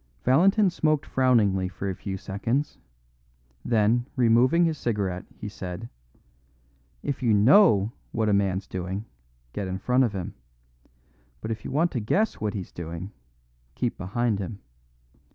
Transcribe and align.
Valentin 0.23 0.67
smoked 0.71 1.05
frowningly 1.05 1.67
for 1.69 1.87
a 1.87 1.93
few 1.95 2.17
seconds; 2.17 2.79
then, 3.63 4.07
removing 4.15 4.65
his 4.65 4.75
cigarette, 4.75 5.25
he 5.37 5.47
said: 5.47 5.87
"If 7.03 7.21
you 7.21 7.35
know 7.35 7.91
what 8.11 8.27
a 8.27 8.33
man's 8.33 8.65
doing, 8.65 9.05
get 9.53 9.67
in 9.67 9.77
front 9.77 10.03
of 10.03 10.13
him; 10.13 10.33
but 11.39 11.51
if 11.51 11.63
you 11.63 11.69
want 11.69 11.91
to 11.91 11.99
guess 11.99 12.41
what 12.41 12.55
he's 12.55 12.71
doing, 12.71 13.11
keep 13.75 13.95
behind 13.95 14.39
him. 14.39 14.57